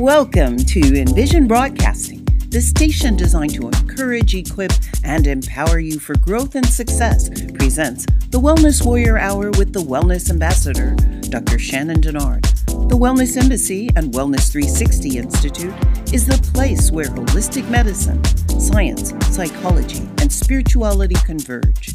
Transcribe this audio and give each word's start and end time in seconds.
Welcome 0.00 0.56
to 0.56 0.98
Envision 0.98 1.46
Broadcasting, 1.46 2.24
the 2.48 2.62
station 2.62 3.16
designed 3.16 3.52
to 3.56 3.66
encourage, 3.66 4.34
equip, 4.34 4.72
and 5.04 5.26
empower 5.26 5.78
you 5.78 5.98
for 5.98 6.16
growth 6.16 6.54
and 6.54 6.64
success. 6.64 7.28
Presents 7.52 8.06
the 8.30 8.40
Wellness 8.40 8.82
Warrior 8.82 9.18
Hour 9.18 9.50
with 9.50 9.74
the 9.74 9.82
Wellness 9.82 10.30
Ambassador, 10.30 10.94
Dr. 11.28 11.58
Shannon 11.58 12.00
Denard. 12.00 12.40
The 12.88 12.96
Wellness 12.96 13.36
Embassy 13.36 13.90
and 13.94 14.14
Wellness 14.14 14.50
360 14.50 15.18
Institute 15.18 15.74
is 16.14 16.26
the 16.26 16.40
place 16.54 16.90
where 16.90 17.04
holistic 17.04 17.68
medicine, 17.68 18.24
science, 18.58 19.12
psychology, 19.28 20.08
and 20.22 20.32
spirituality 20.32 21.16
converge. 21.26 21.90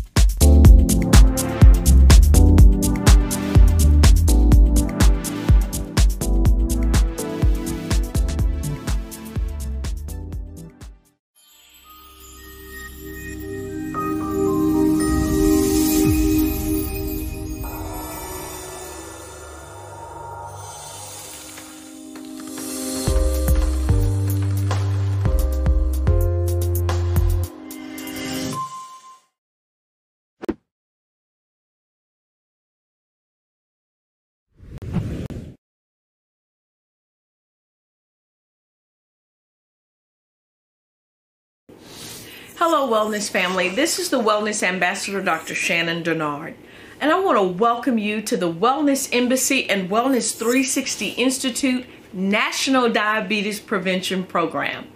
Hello, 42.58 42.88
Wellness 42.90 43.30
family. 43.30 43.68
This 43.68 44.00
is 44.00 44.10
the 44.10 44.22
Wellness 44.22 44.64
Ambassador, 44.64 45.22
Dr. 45.22 45.54
Shannon 45.54 46.04
Denard. 46.04 46.54
And 47.02 47.12
I 47.12 47.20
want 47.20 47.38
to 47.38 47.44
welcome 47.44 47.98
you 47.98 48.22
to 48.22 48.38
the 48.38 48.50
Wellness 48.50 49.10
Embassy 49.12 49.70
and 49.70 49.90
Wellness 49.90 50.34
360 50.34 51.10
Institute 51.10 51.86
National 52.14 52.90
Diabetes 52.90 53.60
Prevention 53.60 54.24
Program. 54.24 54.88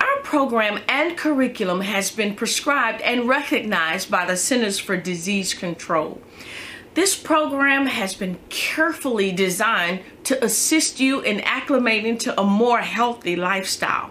Our 0.00 0.22
program 0.22 0.80
and 0.88 1.14
curriculum 1.14 1.82
has 1.82 2.10
been 2.10 2.34
prescribed 2.34 3.02
and 3.02 3.28
recognized 3.28 4.10
by 4.10 4.24
the 4.24 4.38
Centers 4.38 4.78
for 4.78 4.96
Disease 4.96 5.52
Control. 5.52 6.22
This 6.94 7.14
program 7.14 7.84
has 7.84 8.14
been 8.14 8.38
carefully 8.48 9.30
designed 9.30 10.00
to 10.24 10.42
assist 10.42 11.00
you 11.00 11.20
in 11.20 11.40
acclimating 11.40 12.18
to 12.20 12.40
a 12.40 12.44
more 12.44 12.80
healthy 12.80 13.36
lifestyle. 13.36 14.10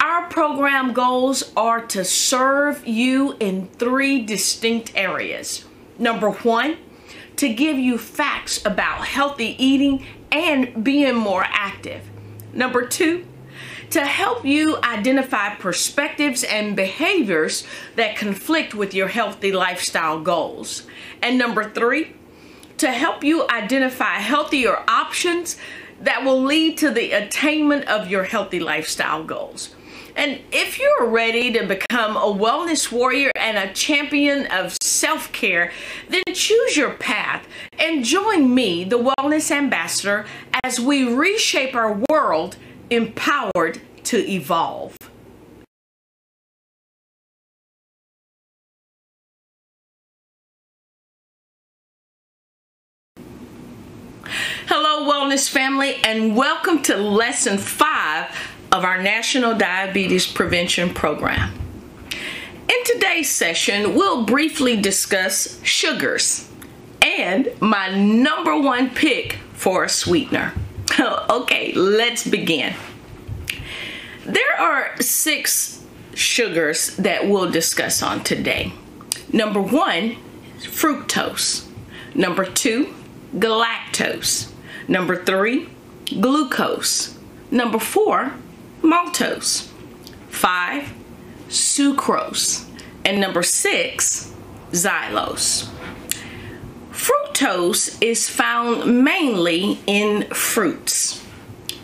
Our 0.00 0.28
program 0.28 0.92
goals 0.92 1.52
are 1.56 1.84
to 1.86 2.04
serve 2.04 2.86
you 2.86 3.36
in 3.40 3.66
three 3.66 4.24
distinct 4.24 4.92
areas. 4.94 5.64
Number 5.98 6.30
one, 6.30 6.76
to 7.36 7.52
give 7.52 7.78
you 7.78 7.98
facts 7.98 8.64
about 8.64 9.06
healthy 9.06 9.56
eating 9.62 10.06
and 10.30 10.84
being 10.84 11.16
more 11.16 11.44
active. 11.46 12.02
Number 12.52 12.86
two, 12.86 13.26
to 13.90 14.04
help 14.04 14.44
you 14.44 14.76
identify 14.82 15.54
perspectives 15.54 16.44
and 16.44 16.76
behaviors 16.76 17.66
that 17.96 18.16
conflict 18.16 18.74
with 18.74 18.94
your 18.94 19.08
healthy 19.08 19.50
lifestyle 19.50 20.20
goals. 20.20 20.86
And 21.22 21.38
number 21.38 21.70
three, 21.70 22.14
to 22.76 22.92
help 22.92 23.24
you 23.24 23.48
identify 23.48 24.16
healthier 24.18 24.84
options 24.88 25.56
that 26.00 26.24
will 26.24 26.40
lead 26.40 26.78
to 26.78 26.90
the 26.90 27.12
attainment 27.12 27.88
of 27.88 28.08
your 28.08 28.24
healthy 28.24 28.60
lifestyle 28.60 29.24
goals. 29.24 29.74
And 30.16 30.40
if 30.52 30.78
you're 30.78 31.08
ready 31.08 31.52
to 31.52 31.66
become 31.66 32.16
a 32.16 32.32
wellness 32.32 32.90
warrior 32.90 33.30
and 33.36 33.56
a 33.56 33.72
champion 33.72 34.46
of 34.46 34.76
self 34.82 35.32
care, 35.32 35.72
then 36.08 36.22
choose 36.32 36.76
your 36.76 36.94
path 36.94 37.46
and 37.78 38.04
join 38.04 38.54
me, 38.54 38.84
the 38.84 38.98
Wellness 38.98 39.50
Ambassador, 39.50 40.26
as 40.64 40.80
we 40.80 41.12
reshape 41.12 41.74
our 41.74 42.00
world 42.10 42.56
empowered 42.90 43.80
to 44.04 44.18
evolve. 44.28 44.96
Hello, 54.66 55.10
Wellness 55.10 55.48
family, 55.48 55.96
and 56.04 56.36
welcome 56.36 56.82
to 56.82 56.96
lesson 56.96 57.56
five 57.56 58.57
of 58.78 58.84
our 58.84 59.02
National 59.02 59.56
Diabetes 59.56 60.24
Prevention 60.24 60.94
Program. 60.94 61.52
In 62.12 62.84
today's 62.84 63.28
session, 63.28 63.96
we'll 63.96 64.24
briefly 64.24 64.80
discuss 64.80 65.60
sugars 65.64 66.48
and 67.02 67.48
my 67.60 67.92
number 67.98 68.56
one 68.56 68.90
pick 68.90 69.32
for 69.52 69.82
a 69.82 69.88
sweetener. 69.88 70.52
okay, 71.00 71.72
let's 71.72 72.24
begin. 72.24 72.72
There 74.24 74.60
are 74.60 74.94
six 75.00 75.84
sugars 76.14 76.94
that 76.98 77.26
we'll 77.28 77.50
discuss 77.50 78.00
on 78.00 78.22
today. 78.22 78.72
Number 79.32 79.60
one, 79.60 80.18
fructose. 80.60 81.66
Number 82.14 82.44
two, 82.44 82.94
galactose. 83.34 84.52
Number 84.86 85.24
three, 85.24 85.68
glucose. 86.20 87.18
Number 87.50 87.80
four, 87.80 88.34
maltose. 88.82 89.68
Five, 90.28 90.92
sucrose. 91.48 92.64
And 93.04 93.20
number 93.20 93.42
six, 93.42 94.32
xylose. 94.72 95.68
Fructose 96.92 97.96
is 98.02 98.28
found 98.28 99.04
mainly 99.04 99.78
in 99.86 100.24
fruits. 100.30 101.24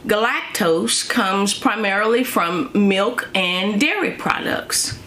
Galactose 0.07 1.09
comes 1.09 1.55
primarily 1.55 2.25
from 2.25 2.71
milk 2.75 3.31
and 3.35 3.81
dairy 3.81 4.11
products. 4.11 4.99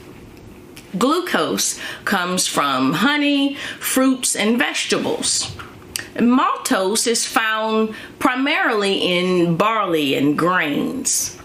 Glucose 0.98 1.80
comes 2.06 2.48
from 2.48 2.94
honey, 2.94 3.56
fruits, 3.80 4.36
and 4.36 4.58
vegetables. 4.58 5.52
Maltose 6.16 7.06
is 7.06 7.26
found 7.26 7.94
primarily 8.18 8.96
in 8.96 9.56
barley 9.56 10.16
and 10.16 10.36
grains. 10.36 11.37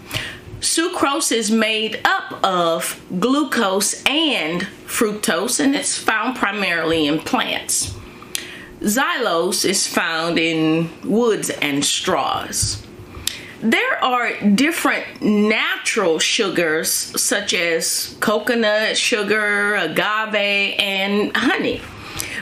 Sucrose 0.63 1.33
is 1.33 1.51
made 1.51 1.99
up 2.05 2.41
of 2.41 3.03
glucose 3.19 4.01
and 4.05 4.61
fructose, 4.85 5.59
and 5.59 5.75
it's 5.75 5.97
found 5.97 6.37
primarily 6.37 7.05
in 7.05 7.19
plants. 7.19 7.93
Xylose 8.79 9.65
is 9.65 9.85
found 9.85 10.39
in 10.39 10.89
woods 11.03 11.49
and 11.49 11.83
straws. 11.83 12.81
There 13.59 14.01
are 14.01 14.39
different 14.39 15.21
natural 15.21 16.17
sugars 16.19 16.89
such 16.89 17.53
as 17.53 18.15
coconut 18.21 18.97
sugar, 18.97 19.75
agave, 19.75 20.75
and 20.79 21.35
honey. 21.35 21.81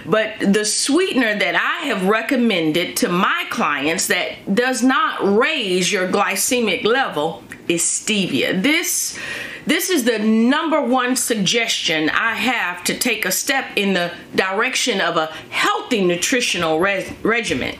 But 0.05 0.35
the 0.39 0.65
sweetener 0.65 1.39
that 1.39 1.55
I 1.55 1.87
have 1.87 2.07
recommended 2.07 2.97
to 2.97 3.09
my 3.09 3.45
clients 3.49 4.07
that 4.07 4.53
does 4.53 4.83
not 4.83 5.37
raise 5.39 5.91
your 5.91 6.07
glycemic 6.07 6.83
level 6.83 7.43
is 7.71 7.81
stevia. 7.81 8.61
This 8.61 9.17
this 9.65 9.89
is 9.89 10.03
the 10.05 10.19
number 10.19 10.81
one 10.81 11.15
suggestion 11.15 12.09
I 12.09 12.33
have 12.33 12.83
to 12.85 12.97
take 12.97 13.25
a 13.25 13.31
step 13.31 13.65
in 13.75 13.93
the 13.93 14.11
direction 14.35 14.99
of 14.99 15.17
a 15.17 15.27
healthy 15.49 16.03
nutritional 16.03 16.79
re- 16.79 17.15
regimen. 17.21 17.75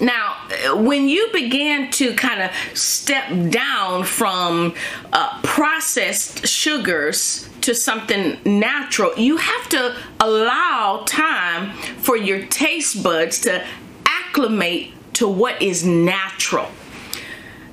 Now, 0.00 0.36
when 0.74 1.08
you 1.08 1.28
begin 1.32 1.90
to 1.92 2.14
kind 2.14 2.42
of 2.42 2.50
step 2.76 3.50
down 3.50 4.04
from 4.04 4.74
uh, 5.12 5.40
processed 5.42 6.46
sugars 6.46 7.48
to 7.62 7.74
something 7.74 8.38
natural, 8.44 9.12
you 9.16 9.38
have 9.38 9.68
to 9.70 9.96
allow 10.20 11.02
time 11.06 11.72
for 11.98 12.16
your 12.16 12.44
taste 12.46 13.02
buds 13.02 13.40
to 13.40 13.66
acclimate 14.04 14.92
to 15.14 15.26
what 15.26 15.60
is 15.62 15.84
natural. 15.84 16.70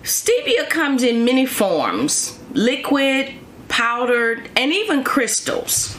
Stevia 0.03 0.69
comes 0.69 1.01
in 1.01 1.23
many 1.23 1.45
forms 1.45 2.37
liquid, 2.51 3.33
powdered, 3.69 4.49
and 4.55 4.73
even 4.73 5.01
crystals. 5.03 5.95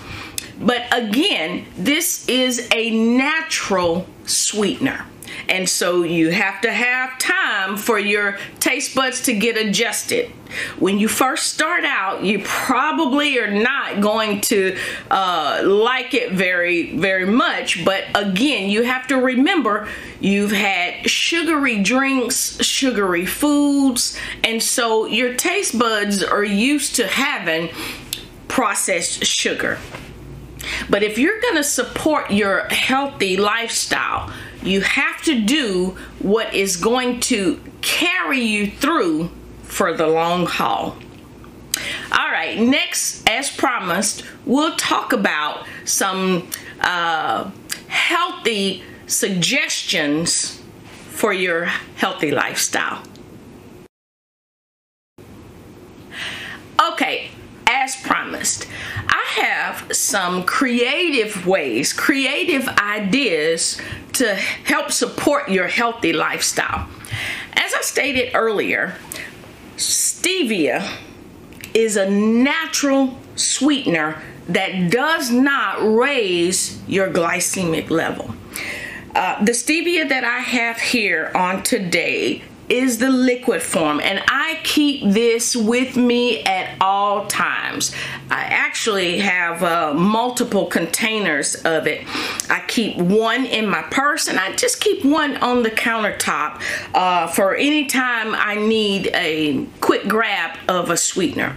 But 0.59 0.83
again, 0.93 1.67
this 1.77 2.29
is 2.29 2.69
a 2.73 2.91
natural 2.91 4.07
sweetener. 4.27 5.07
And 5.49 5.69
so 5.69 6.03
you 6.03 6.31
have 6.31 6.61
to 6.63 6.73
have 6.73 7.19
time 7.19 7.77
for 7.77 7.99
your 7.99 8.39
taste 8.61 8.95
buds 8.95 9.23
to 9.23 9.35
get 9.35 9.57
adjusted. 9.57 10.31
When 10.79 10.99
you 10.99 11.09
first 11.09 11.53
start 11.53 11.85
out, 11.85 12.23
you 12.23 12.41
probably 12.45 13.39
are 13.39 13.51
not 13.51 14.01
going 14.01 14.41
to 14.43 14.79
uh, 15.11 15.63
like 15.65 16.15
it 16.15 16.33
very, 16.33 16.97
very 16.97 17.27
much. 17.27 17.85
But 17.85 18.05
again, 18.15 18.71
you 18.71 18.85
have 18.85 19.07
to 19.09 19.17
remember 19.17 19.89
you've 20.21 20.53
had 20.53 21.11
sugary 21.11 21.83
drinks, 21.83 22.63
sugary 22.65 23.27
foods, 23.27 24.17
and 24.45 24.63
so 24.63 25.07
your 25.07 25.35
taste 25.35 25.79
buds 25.79 26.23
are 26.23 26.45
used 26.45 26.97
to 26.97 27.09
having 27.09 27.71
processed 28.47 29.25
sugar. 29.25 29.79
But 30.89 31.03
if 31.03 31.19
you're 31.19 31.41
going 31.41 31.57
to 31.57 31.65
support 31.65 32.31
your 32.31 32.65
healthy 32.65 33.37
lifestyle, 33.37 34.33
you 34.63 34.81
have 34.81 35.23
to 35.23 35.41
do 35.41 35.97
what 36.19 36.55
is 36.55 36.77
going 36.77 37.21
to 37.21 37.61
carry 37.81 38.41
you 38.41 38.71
through 38.71 39.31
for 39.63 39.93
the 39.93 40.07
long 40.07 40.47
haul. 40.47 40.97
All 42.13 42.31
right, 42.31 42.59
next, 42.59 43.29
as 43.29 43.51
promised, 43.51 44.25
we'll 44.47 44.77
talk 44.77 45.13
about 45.13 45.67
some 45.85 46.49
uh, 46.81 47.51
healthy 47.89 48.83
suggestions 49.07 50.61
for 51.11 51.33
your 51.33 51.65
healthy 51.97 52.31
lifestyle. 52.31 53.03
Okay, 56.93 57.31
as 57.67 57.97
promised, 57.97 58.67
have 59.35 59.95
some 59.95 60.45
creative 60.45 61.47
ways, 61.47 61.93
creative 61.93 62.69
ideas 62.69 63.81
to 64.13 64.35
help 64.35 64.93
support 64.93 65.49
your 65.49 65.67
healthy 65.67 66.13
lifestyle. 66.13 66.89
As 67.55 67.75
I 67.75 67.81
stated 67.83 68.35
earlier, 68.35 68.97
stevia 69.77 70.99
is 71.75 71.97
a 71.97 72.09
natural 72.09 73.19
sweetener 73.35 74.23
that 74.49 74.91
does 74.91 75.31
not 75.31 75.79
raise 75.83 76.81
your 76.87 77.09
glycemic 77.11 77.91
level. 77.91 78.35
Uh, 79.15 79.45
the 79.45 79.53
stevia 79.53 80.09
that 80.09 80.25
I 80.25 80.39
have 80.39 80.79
here 80.79 81.31
on 81.35 81.63
today 81.63 82.43
is 82.75 82.99
the 82.99 83.09
liquid 83.09 83.63
form 83.63 84.01
and 84.01 84.21
I 84.27 84.59
keep 84.65 85.05
this 85.05 85.55
with 85.55 85.97
me 85.97 86.43
at 86.43 86.77
all 86.81 87.27
times. 87.27 87.95
I 88.31 88.43
actually 88.43 89.19
have 89.21 89.63
uh, 89.63 89.95
multiple 89.95 90.67
containers 90.67 91.55
of 91.55 91.87
it. 91.87 92.05
I 92.51 92.65
keep 92.67 92.97
one 92.97 93.47
in 93.47 93.69
my 93.69 93.83
purse 93.83 94.27
and 94.27 94.41
I 94.41 94.57
just 94.57 94.81
keep 94.81 95.05
one 95.05 95.37
on 95.37 95.63
the 95.63 95.71
countertop 95.71 96.61
uh, 96.95 97.29
for 97.29 97.55
any 97.55 97.87
time 97.87 98.35
I 98.35 98.57
need 98.57 99.07
a 99.15 99.67
quick 99.81 100.09
grab 100.09 100.59
of 100.69 100.91
a 100.91 100.97
sweetener. 100.97 101.51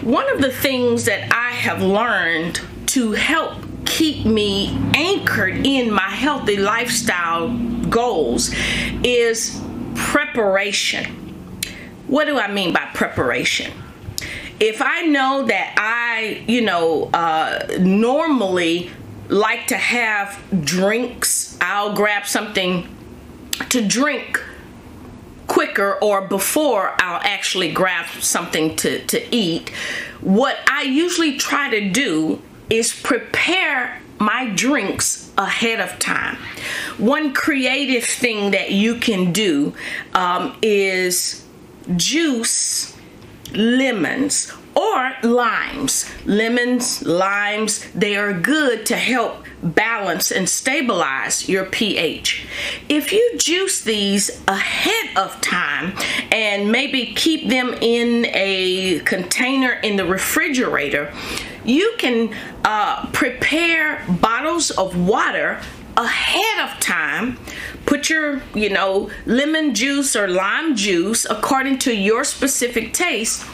One 0.00 0.28
of 0.32 0.40
the 0.40 0.50
things 0.50 1.04
that 1.04 1.32
I 1.32 1.50
have 1.50 1.82
learned 1.82 2.60
to 2.88 3.12
help 3.12 3.62
keep 3.84 4.26
me 4.26 4.76
anchored 4.94 5.64
in 5.64 5.92
my 5.92 6.10
healthy 6.10 6.56
lifestyle 6.56 7.56
goals 7.88 8.52
is 9.04 9.62
preparation. 9.96 11.04
What 12.06 12.26
do 12.26 12.38
I 12.38 12.50
mean 12.52 12.72
by 12.72 12.88
preparation? 12.94 13.72
If 14.58 14.80
I 14.80 15.02
know 15.02 15.46
that 15.46 15.74
I, 15.76 16.44
you 16.46 16.62
know, 16.62 17.10
uh, 17.12 17.66
normally 17.78 18.90
like 19.28 19.66
to 19.68 19.76
have 19.76 20.42
drinks, 20.62 21.58
I'll 21.60 21.94
grab 21.94 22.26
something 22.26 22.88
to 23.70 23.86
drink 23.86 24.42
quicker 25.46 25.94
or 26.02 26.22
before 26.22 26.94
I'll 26.98 27.20
actually 27.22 27.72
grab 27.72 28.06
something 28.20 28.76
to, 28.76 29.04
to 29.06 29.34
eat. 29.34 29.70
What 30.20 30.58
I 30.68 30.82
usually 30.82 31.36
try 31.36 31.70
to 31.70 31.90
do 31.90 32.42
is 32.70 32.98
prepare 32.98 34.00
my 34.18 34.48
drinks 34.50 35.30
ahead 35.36 35.80
of 35.80 35.98
time. 35.98 36.36
One 36.98 37.34
creative 37.34 38.04
thing 38.04 38.52
that 38.52 38.72
you 38.72 38.96
can 38.96 39.32
do 39.32 39.74
um, 40.14 40.56
is 40.62 41.44
juice 41.96 42.96
lemons 43.52 44.52
or 44.74 45.12
limes. 45.22 46.10
Lemons, 46.26 47.02
limes, 47.02 47.90
they 47.94 48.16
are 48.16 48.32
good 48.32 48.84
to 48.86 48.96
help 48.96 49.44
balance 49.62 50.30
and 50.30 50.48
stabilize 50.48 51.48
your 51.48 51.64
pH. 51.64 52.46
If 52.88 53.10
you 53.12 53.38
juice 53.38 53.80
these 53.80 54.42
ahead 54.46 55.16
of 55.16 55.40
time 55.40 55.94
and 56.30 56.70
maybe 56.70 57.06
keep 57.14 57.48
them 57.48 57.72
in 57.80 58.26
a 58.26 59.00
container 59.00 59.72
in 59.72 59.96
the 59.96 60.04
refrigerator, 60.04 61.12
you 61.68 61.94
can 61.98 62.34
uh, 62.64 63.06
prepare 63.12 64.04
bottles 64.20 64.70
of 64.72 64.96
water 64.96 65.60
ahead 65.96 66.68
of 66.68 66.78
time 66.78 67.38
put 67.86 68.10
your 68.10 68.42
you 68.54 68.68
know 68.68 69.10
lemon 69.24 69.74
juice 69.74 70.14
or 70.14 70.28
lime 70.28 70.76
juice 70.76 71.24
according 71.24 71.78
to 71.78 71.94
your 71.94 72.22
specific 72.22 72.92
taste 72.92 73.46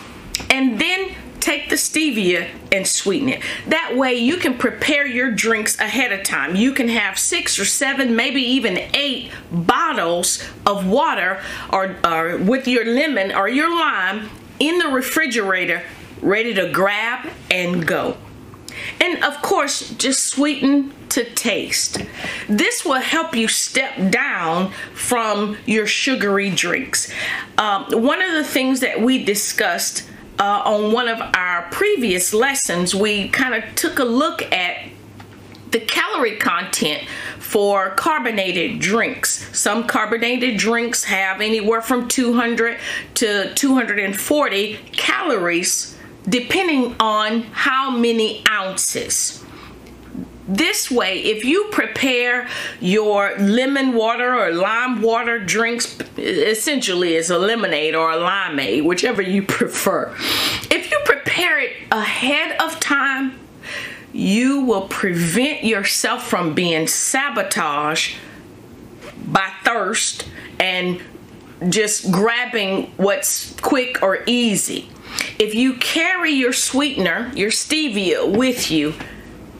and 0.50 0.80
then 0.80 1.14
take 1.42 1.68
the 1.68 1.76
stevia 1.76 2.48
and 2.70 2.86
sweeten 2.86 3.28
it. 3.28 3.42
That 3.66 3.96
way 3.96 4.14
you 4.14 4.36
can 4.36 4.56
prepare 4.56 5.06
your 5.06 5.30
drinks 5.32 5.78
ahead 5.78 6.12
of 6.12 6.22
time. 6.22 6.54
You 6.54 6.72
can 6.72 6.88
have 6.88 7.18
six 7.18 7.58
or 7.58 7.64
seven, 7.64 8.14
maybe 8.14 8.40
even 8.40 8.78
eight 8.94 9.32
bottles 9.50 10.42
of 10.64 10.86
water 10.86 11.42
or, 11.72 11.96
or 12.04 12.38
with 12.38 12.68
your 12.68 12.84
lemon 12.84 13.32
or 13.32 13.48
your 13.48 13.68
lime 13.68 14.30
in 14.60 14.78
the 14.78 14.88
refrigerator 14.88 15.82
ready 16.22 16.54
to 16.54 16.70
grab 16.70 17.28
and 17.50 17.86
go. 17.86 18.16
And 19.00 19.22
of 19.22 19.42
course, 19.42 19.90
just 19.90 20.24
sweeten 20.28 20.94
to 21.10 21.24
taste. 21.24 21.98
This 22.48 22.84
will 22.84 23.00
help 23.00 23.34
you 23.34 23.48
step 23.48 24.10
down 24.10 24.72
from 24.94 25.58
your 25.66 25.86
sugary 25.86 26.50
drinks. 26.50 27.12
Um, 27.58 27.84
one 27.90 28.22
of 28.22 28.32
the 28.32 28.44
things 28.44 28.80
that 28.80 29.02
we 29.02 29.22
discussed 29.22 30.08
uh, 30.38 30.62
on 30.64 30.92
one 30.92 31.08
of 31.08 31.20
our 31.34 31.68
previous 31.70 32.32
lessons, 32.32 32.94
we 32.94 33.28
kind 33.28 33.54
of 33.54 33.74
took 33.74 33.98
a 33.98 34.04
look 34.04 34.42
at 34.52 34.88
the 35.70 35.80
calorie 35.80 36.36
content 36.36 37.06
for 37.38 37.90
carbonated 37.90 38.78
drinks. 38.78 39.48
Some 39.56 39.86
carbonated 39.86 40.56
drinks 40.56 41.04
have 41.04 41.40
anywhere 41.40 41.82
from 41.82 42.08
200 42.08 42.78
to 43.14 43.54
240 43.54 44.76
calories 44.92 45.91
depending 46.28 46.94
on 47.00 47.42
how 47.42 47.90
many 47.90 48.42
ounces. 48.48 49.44
This 50.48 50.90
way, 50.90 51.20
if 51.20 51.44
you 51.44 51.68
prepare 51.70 52.48
your 52.80 53.36
lemon 53.38 53.94
water 53.94 54.34
or 54.34 54.52
lime 54.52 55.00
water 55.00 55.38
drinks, 55.38 55.96
essentially 56.18 57.14
it's 57.14 57.30
a 57.30 57.38
lemonade 57.38 57.94
or 57.94 58.10
a 58.10 58.16
limeade, 58.16 58.84
whichever 58.84 59.22
you 59.22 59.42
prefer. 59.46 60.14
If 60.70 60.90
you 60.90 60.98
prepare 61.04 61.60
it 61.60 61.72
ahead 61.90 62.60
of 62.60 62.78
time, 62.80 63.38
you 64.12 64.62
will 64.62 64.88
prevent 64.88 65.64
yourself 65.64 66.26
from 66.28 66.54
being 66.54 66.86
sabotaged 66.86 68.16
by 69.26 69.50
thirst 69.64 70.28
and 70.58 71.00
just 71.68 72.10
grabbing 72.10 72.92
what's 72.96 73.54
quick 73.60 74.02
or 74.02 74.22
easy. 74.26 74.90
If 75.42 75.56
you 75.56 75.74
carry 75.74 76.30
your 76.30 76.52
sweetener, 76.52 77.32
your 77.34 77.50
stevia 77.50 78.24
with 78.30 78.70
you, 78.70 78.94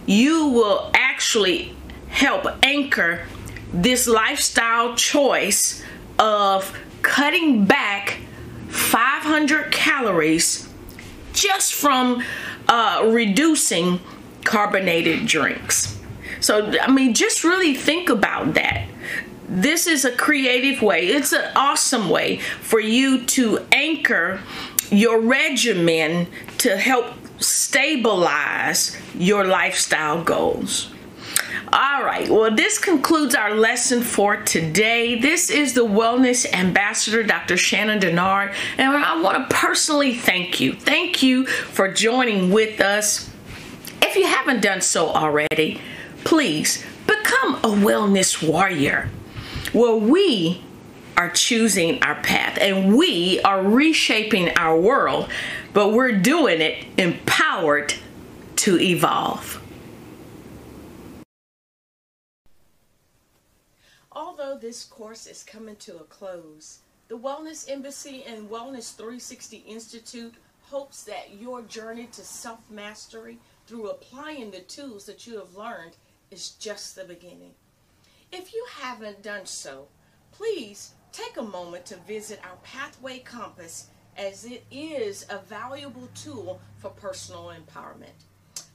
you 0.06 0.46
will 0.46 0.92
actually 0.94 1.74
help 2.06 2.46
anchor 2.62 3.26
this 3.72 4.06
lifestyle 4.06 4.94
choice 4.94 5.82
of 6.20 6.78
cutting 7.02 7.64
back 7.64 8.18
500 8.68 9.72
calories 9.72 10.68
just 11.32 11.74
from 11.74 12.22
uh, 12.68 13.02
reducing 13.10 13.98
carbonated 14.44 15.26
drinks. 15.26 15.98
So, 16.38 16.70
I 16.80 16.92
mean, 16.92 17.12
just 17.12 17.42
really 17.42 17.74
think 17.74 18.08
about 18.08 18.54
that. 18.54 18.86
This 19.48 19.88
is 19.88 20.04
a 20.04 20.12
creative 20.12 20.80
way, 20.80 21.08
it's 21.08 21.32
an 21.32 21.50
awesome 21.56 22.08
way 22.08 22.38
for 22.38 22.78
you 22.78 23.24
to 23.26 23.66
anchor 23.72 24.40
your 24.92 25.20
regimen 25.20 26.28
to 26.58 26.76
help 26.76 27.06
stabilize 27.38 28.96
your 29.14 29.44
lifestyle 29.44 30.22
goals. 30.22 30.90
All 31.72 32.04
right, 32.04 32.28
well, 32.28 32.54
this 32.54 32.78
concludes 32.78 33.34
our 33.34 33.54
lesson 33.54 34.02
for 34.02 34.37
today. 34.37 35.18
This 35.18 35.49
is 35.49 35.72
the 35.72 35.87
Wellness 35.87 36.44
Ambassador, 36.52 37.22
Dr. 37.22 37.56
Shannon 37.56 37.99
Denard, 37.99 38.54
and 38.76 38.94
I 38.94 39.18
want 39.22 39.49
to 39.49 39.56
personally 39.56 40.12
thank 40.14 40.61
you. 40.61 40.75
Thank 40.75 41.22
you 41.22 41.46
for 41.46 41.90
joining 41.90 42.50
with 42.50 42.82
us. 42.82 43.30
If 44.02 44.16
you 44.16 44.26
haven't 44.26 44.61
done 44.61 44.82
so 44.82 45.08
already, 45.08 45.80
please 46.25 46.84
become 47.06 47.54
a 47.56 47.68
wellness 47.68 48.46
warrior. 48.46 49.08
Well, 49.72 49.99
we 49.99 50.62
are 51.22 51.30
choosing 51.30 52.02
our 52.02 52.16
path 52.16 52.58
and 52.60 52.96
we 52.96 53.40
are 53.42 53.62
reshaping 53.62 54.48
our 54.56 54.76
world, 54.76 55.28
but 55.72 55.92
we're 55.92 56.10
doing 56.10 56.60
it 56.60 56.84
empowered 56.98 57.94
to 58.56 58.76
evolve. 58.80 59.62
Although 64.10 64.58
this 64.58 64.82
course 64.82 65.28
is 65.28 65.44
coming 65.44 65.76
to 65.76 65.98
a 65.98 66.04
close, 66.04 66.80
the 67.06 67.16
Wellness 67.16 67.70
Embassy 67.70 68.24
and 68.26 68.50
Wellness 68.50 68.92
360 68.96 69.58
Institute 69.58 70.34
hopes 70.62 71.04
that 71.04 71.40
your 71.40 71.62
journey 71.62 72.08
to 72.10 72.22
self 72.22 72.68
mastery 72.68 73.38
through 73.68 73.90
applying 73.90 74.50
the 74.50 74.60
tools 74.60 75.06
that 75.06 75.24
you 75.24 75.38
have 75.38 75.54
learned 75.54 75.92
is 76.32 76.50
just 76.50 76.96
the 76.96 77.04
beginning. 77.04 77.54
If 78.32 78.52
you 78.52 78.66
haven't 78.68 79.22
done 79.22 79.46
so, 79.46 79.86
please 80.32 80.94
take 81.12 81.37
a 81.37 81.42
moment 81.42 81.85
to 81.87 81.97
visit 81.97 82.40
our 82.42 82.57
Pathway 82.62 83.19
Compass 83.19 83.88
as 84.16 84.45
it 84.45 84.64
is 84.71 85.26
a 85.31 85.38
valuable 85.38 86.09
tool 86.14 86.61
for 86.78 86.90
personal 86.90 87.52
empowerment. 87.52 88.25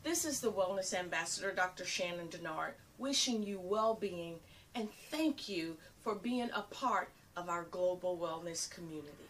This 0.03 0.24
is 0.24 0.39
the 0.39 0.51
Wellness 0.51 0.94
Ambassador, 0.94 1.51
Dr. 1.51 1.84
Shannon 1.84 2.27
Denard, 2.27 2.74
wishing 2.98 3.44
you 3.44 3.60
well 3.60 3.96
being 3.96 4.36
and 4.75 4.89
thank 5.10 5.50
you 5.50 5.77
for 6.03 6.13
being 6.15 6.50
a 6.53 6.62
part 6.62 7.10
of 7.36 7.50
our 7.50 7.63
global 7.63 8.17
wellness 8.17 8.70
community. 8.70 9.27